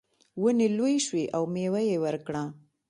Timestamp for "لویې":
0.77-0.99